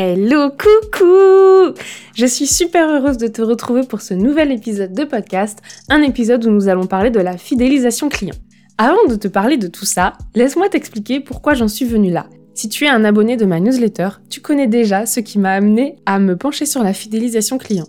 [0.00, 1.74] Hello, coucou
[2.14, 5.58] Je suis super heureuse de te retrouver pour ce nouvel épisode de podcast,
[5.88, 8.36] un épisode où nous allons parler de la fidélisation client.
[8.78, 12.28] Avant de te parler de tout ça, laisse-moi t'expliquer pourquoi j'en suis venue là.
[12.54, 15.96] Si tu es un abonné de ma newsletter, tu connais déjà ce qui m'a amené
[16.06, 17.88] à me pencher sur la fidélisation client.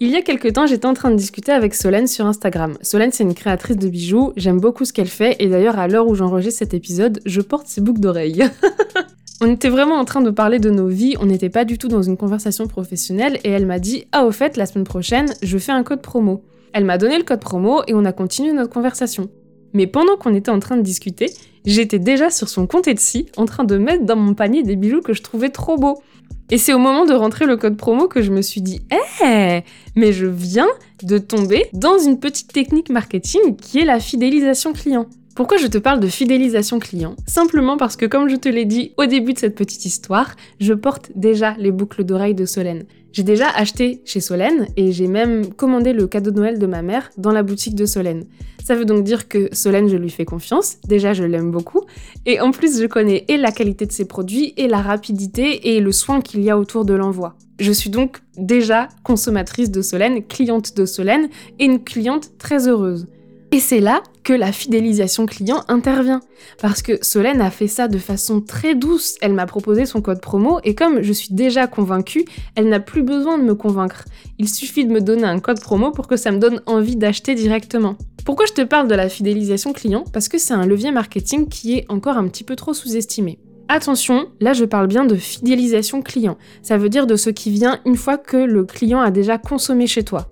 [0.00, 2.76] Il y a quelques temps, j'étais en train de discuter avec Solène sur Instagram.
[2.82, 6.08] Solène, c'est une créatrice de bijoux, j'aime beaucoup ce qu'elle fait, et d'ailleurs, à l'heure
[6.08, 8.42] où j'enregistre cet épisode, je porte ses boucles d'oreilles.
[9.42, 11.88] On était vraiment en train de parler de nos vies, on n'était pas du tout
[11.88, 15.58] dans une conversation professionnelle et elle m'a dit Ah, au fait, la semaine prochaine, je
[15.58, 16.42] fais un code promo.
[16.72, 19.28] Elle m'a donné le code promo et on a continué notre conversation.
[19.74, 21.30] Mais pendant qu'on était en train de discuter,
[21.66, 25.02] j'étais déjà sur son compte Etsy en train de mettre dans mon panier des bijoux
[25.02, 26.00] que je trouvais trop beaux.
[26.50, 28.80] Et c'est au moment de rentrer le code promo que je me suis dit
[29.22, 29.60] Eh,
[29.96, 30.68] mais je viens
[31.02, 35.06] de tomber dans une petite technique marketing qui est la fidélisation client.
[35.36, 38.92] Pourquoi je te parle de fidélisation client Simplement parce que comme je te l'ai dit
[38.96, 42.84] au début de cette petite histoire, je porte déjà les boucles d'oreilles de Solène.
[43.12, 46.80] J'ai déjà acheté chez Solène et j'ai même commandé le cadeau de Noël de ma
[46.80, 48.24] mère dans la boutique de Solène.
[48.64, 51.82] Ça veut donc dire que Solène, je lui fais confiance, déjà je l'aime beaucoup,
[52.24, 55.80] et en plus je connais et la qualité de ses produits, et la rapidité, et
[55.80, 57.36] le soin qu'il y a autour de l'envoi.
[57.60, 61.28] Je suis donc déjà consommatrice de Solène, cliente de Solène,
[61.58, 63.06] et une cliente très heureuse.
[63.56, 66.20] Et c'est là que la fidélisation client intervient.
[66.60, 69.14] Parce que Solène a fait ça de façon très douce.
[69.22, 73.02] Elle m'a proposé son code promo et comme je suis déjà convaincue, elle n'a plus
[73.02, 74.04] besoin de me convaincre.
[74.38, 77.34] Il suffit de me donner un code promo pour que ça me donne envie d'acheter
[77.34, 77.96] directement.
[78.26, 80.04] Pourquoi je te parle de la fidélisation client?
[80.12, 83.38] Parce que c'est un levier marketing qui est encore un petit peu trop sous-estimé.
[83.68, 86.36] Attention, là je parle bien de fidélisation client.
[86.60, 89.86] Ça veut dire de ce qui vient une fois que le client a déjà consommé
[89.86, 90.28] chez toi.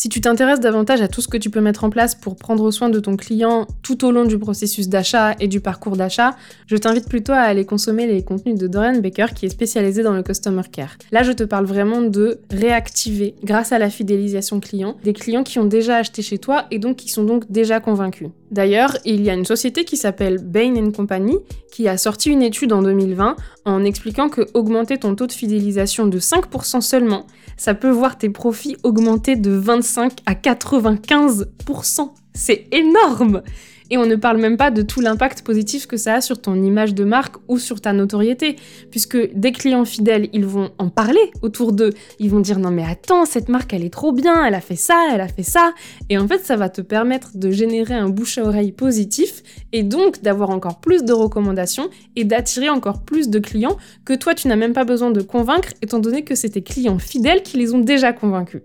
[0.00, 2.70] Si tu t'intéresses davantage à tout ce que tu peux mettre en place pour prendre
[2.70, 6.36] soin de ton client tout au long du processus d'achat et du parcours d'achat,
[6.68, 10.12] je t'invite plutôt à aller consommer les contenus de Dorian Baker qui est spécialisé dans
[10.12, 10.96] le customer care.
[11.10, 15.58] Là, je te parle vraiment de réactiver, grâce à la fidélisation client, des clients qui
[15.58, 18.28] ont déjà acheté chez toi et donc qui sont donc déjà convaincus.
[18.50, 21.36] D'ailleurs, il y a une société qui s'appelle Bain Company
[21.70, 26.06] qui a sorti une étude en 2020 en expliquant que augmenter ton taux de fidélisation
[26.06, 27.26] de 5% seulement,
[27.56, 32.10] ça peut voir tes profits augmenter de 25 à 95%.
[32.34, 33.42] C'est énorme
[33.90, 36.62] et on ne parle même pas de tout l'impact positif que ça a sur ton
[36.62, 38.56] image de marque ou sur ta notoriété.
[38.90, 41.92] Puisque des clients fidèles, ils vont en parler autour d'eux.
[42.18, 44.76] Ils vont dire non mais attends, cette marque elle est trop bien, elle a fait
[44.76, 45.72] ça, elle a fait ça.
[46.08, 49.82] Et en fait, ça va te permettre de générer un bouche à oreille positif et
[49.82, 54.48] donc d'avoir encore plus de recommandations et d'attirer encore plus de clients que toi tu
[54.48, 57.74] n'as même pas besoin de convaincre étant donné que c'est tes clients fidèles qui les
[57.74, 58.62] ont déjà convaincus.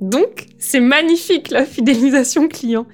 [0.00, 2.86] Donc, c'est magnifique la fidélisation client.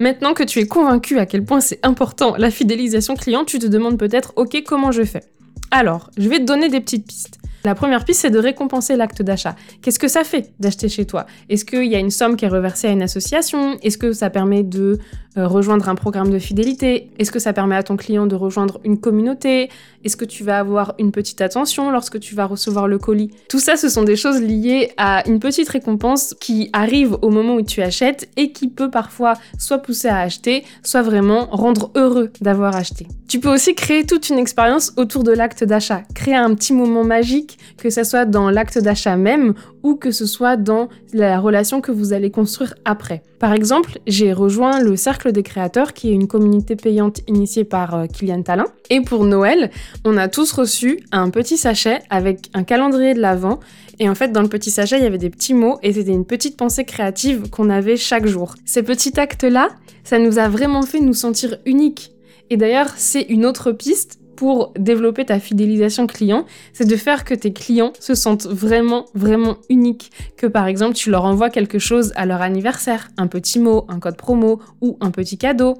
[0.00, 3.66] Maintenant que tu es convaincu à quel point c'est important la fidélisation client, tu te
[3.66, 5.22] demandes peut-être OK, comment je fais?
[5.70, 7.38] Alors, je vais te donner des petites pistes.
[7.66, 9.56] La première piste, c'est de récompenser l'acte d'achat.
[9.80, 11.24] Qu'est-ce que ça fait d'acheter chez toi?
[11.48, 13.78] Est-ce qu'il y a une somme qui est reversée à une association?
[13.82, 14.98] Est-ce que ça permet de
[15.38, 17.08] euh, rejoindre un programme de fidélité?
[17.18, 19.70] Est-ce que ça permet à ton client de rejoindre une communauté?
[20.04, 23.30] Est-ce que tu vas avoir une petite attention lorsque tu vas recevoir le colis?
[23.48, 27.54] Tout ça, ce sont des choses liées à une petite récompense qui arrive au moment
[27.54, 32.30] où tu achètes et qui peut parfois soit pousser à acheter, soit vraiment rendre heureux
[32.42, 33.06] d'avoir acheté.
[33.26, 37.02] Tu peux aussi créer toute une expérience autour de l'acte d'achat, créer un petit moment
[37.02, 41.80] magique que ce soit dans l'acte d'achat même ou que ce soit dans la relation
[41.80, 43.22] que vous allez construire après.
[43.38, 47.94] Par exemple, j'ai rejoint le Cercle des Créateurs, qui est une communauté payante initiée par
[47.94, 48.64] euh, Kylian Talin.
[48.90, 49.70] Et pour Noël,
[50.04, 53.60] on a tous reçu un petit sachet avec un calendrier de l'Avent.
[53.98, 56.12] Et en fait, dans le petit sachet, il y avait des petits mots et c'était
[56.12, 58.54] une petite pensée créative qu'on avait chaque jour.
[58.64, 59.68] Ces petits actes-là,
[60.04, 62.12] ça nous a vraiment fait nous sentir uniques.
[62.50, 67.34] Et d'ailleurs, c'est une autre piste pour développer ta fidélisation client, c'est de faire que
[67.34, 70.10] tes clients se sentent vraiment, vraiment uniques.
[70.36, 73.98] Que par exemple, tu leur envoies quelque chose à leur anniversaire, un petit mot, un
[73.98, 75.76] code promo ou un petit cadeau.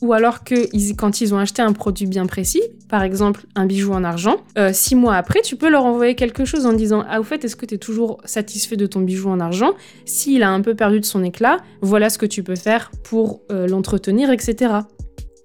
[0.00, 0.54] Ou alors que
[0.94, 4.70] quand ils ont acheté un produit bien précis, par exemple un bijou en argent, euh,
[4.72, 7.56] six mois après, tu peux leur envoyer quelque chose en disant Ah, au fait, est-ce
[7.56, 9.72] que tu es toujours satisfait de ton bijou en argent?
[10.04, 13.40] S'il a un peu perdu de son éclat, voilà ce que tu peux faire pour
[13.50, 14.82] euh, l'entretenir, etc.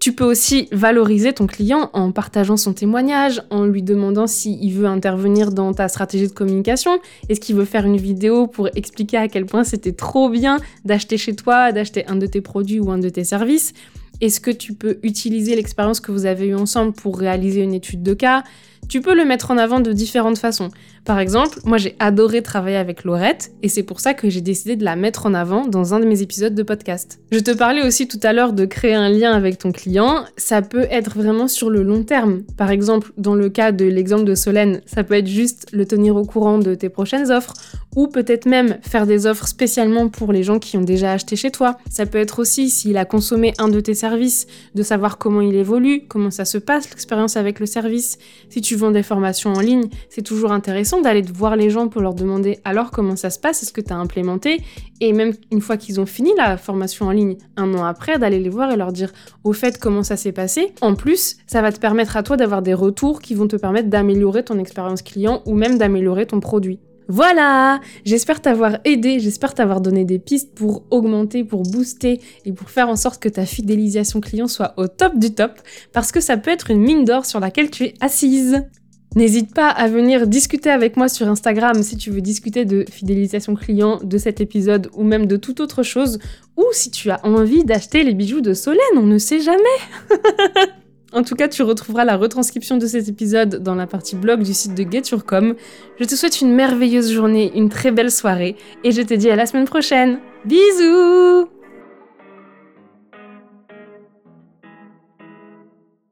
[0.03, 4.85] Tu peux aussi valoriser ton client en partageant son témoignage, en lui demandant s'il veut
[4.85, 6.99] intervenir dans ta stratégie de communication.
[7.29, 11.17] Est-ce qu'il veut faire une vidéo pour expliquer à quel point c'était trop bien d'acheter
[11.17, 13.71] chez toi, d'acheter un de tes produits ou un de tes services?
[14.19, 18.03] Est-ce que tu peux utiliser l'expérience que vous avez eue ensemble pour réaliser une étude
[18.03, 18.43] de cas?
[18.89, 20.69] Tu peux le mettre en avant de différentes façons.
[21.05, 24.75] Par exemple, moi j'ai adoré travailler avec Laurette et c'est pour ça que j'ai décidé
[24.75, 27.19] de la mettre en avant dans un de mes épisodes de podcast.
[27.31, 30.61] Je te parlais aussi tout à l'heure de créer un lien avec ton client, ça
[30.61, 32.43] peut être vraiment sur le long terme.
[32.57, 36.15] Par exemple, dans le cas de l'exemple de Solène, ça peut être juste le tenir
[36.15, 37.53] au courant de tes prochaines offres
[37.95, 41.51] ou peut-être même faire des offres spécialement pour les gens qui ont déjà acheté chez
[41.51, 41.77] toi.
[41.89, 45.55] Ça peut être aussi s'il a consommé un de tes services, de savoir comment il
[45.55, 48.17] évolue, comment ça se passe l'expérience avec le service.
[48.75, 52.59] Vends des formations en ligne, c'est toujours intéressant d'aller voir les gens pour leur demander
[52.63, 54.61] alors comment ça se passe, est-ce que tu as implémenté,
[55.01, 58.39] et même une fois qu'ils ont fini la formation en ligne, un an après, d'aller
[58.39, 59.11] les voir et leur dire
[59.43, 60.73] au fait comment ça s'est passé?
[60.81, 63.89] En plus, ça va te permettre à toi d'avoir des retours qui vont te permettre
[63.89, 66.79] d'améliorer ton expérience client ou même d'améliorer ton produit.
[67.07, 72.69] Voilà J'espère t'avoir aidé, j'espère t'avoir donné des pistes pour augmenter, pour booster et pour
[72.69, 75.59] faire en sorte que ta fidélisation client soit au top du top,
[75.91, 78.63] parce que ça peut être une mine d'or sur laquelle tu es assise.
[79.15, 83.53] N'hésite pas à venir discuter avec moi sur Instagram si tu veux discuter de fidélisation
[83.53, 86.17] client, de cet épisode ou même de toute autre chose,
[86.57, 89.59] ou si tu as envie d'acheter les bijoux de Solène, on ne sait jamais.
[91.13, 94.53] en tout cas, tu retrouveras la retranscription de cet épisode dans la partie blog du
[94.53, 95.55] site de GetYourCom.
[95.99, 99.35] Je te souhaite une merveilleuse journée, une très belle soirée, et je te dis à
[99.35, 100.19] la semaine prochaine.
[100.45, 101.47] Bisous